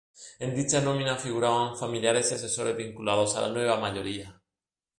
En 0.39 0.55
dicha 0.55 0.81
nómina 0.81 1.15
figuraban 1.15 1.77
familiares 1.77 2.31
y 2.31 2.33
asesores 2.33 2.75
vinculados 2.75 3.35
a 3.35 3.41
la 3.41 3.49
Nueva 3.49 3.77
Mayoría. 3.79 4.41